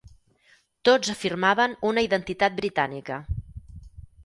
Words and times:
Tots 0.89 1.11
afirmaven 1.15 1.77
una 1.91 2.05
identitat 2.07 2.59
britànica. 2.63 3.21